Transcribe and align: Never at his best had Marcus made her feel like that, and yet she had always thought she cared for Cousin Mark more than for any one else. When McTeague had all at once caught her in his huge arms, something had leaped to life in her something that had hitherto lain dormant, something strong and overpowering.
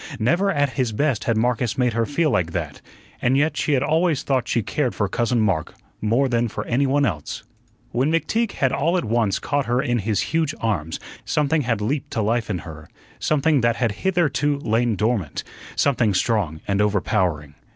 Never 0.17 0.49
at 0.49 0.71
his 0.71 0.91
best 0.93 1.25
had 1.25 1.37
Marcus 1.37 1.77
made 1.77 1.93
her 1.93 2.07
feel 2.07 2.31
like 2.31 2.53
that, 2.53 2.81
and 3.21 3.37
yet 3.37 3.55
she 3.55 3.73
had 3.73 3.83
always 3.83 4.23
thought 4.23 4.47
she 4.47 4.63
cared 4.63 4.95
for 4.95 5.07
Cousin 5.07 5.39
Mark 5.39 5.75
more 6.01 6.27
than 6.27 6.47
for 6.47 6.65
any 6.65 6.87
one 6.87 7.05
else. 7.05 7.43
When 7.91 8.11
McTeague 8.11 8.53
had 8.53 8.71
all 8.71 8.97
at 8.97 9.05
once 9.05 9.37
caught 9.37 9.67
her 9.67 9.79
in 9.79 9.99
his 9.99 10.21
huge 10.33 10.55
arms, 10.59 10.99
something 11.23 11.61
had 11.61 11.81
leaped 11.81 12.09
to 12.13 12.21
life 12.23 12.49
in 12.49 12.57
her 12.65 12.89
something 13.19 13.61
that 13.61 13.75
had 13.75 13.91
hitherto 14.01 14.57
lain 14.57 14.95
dormant, 14.95 15.43
something 15.75 16.15
strong 16.15 16.61
and 16.67 16.81
overpowering. 16.81 17.53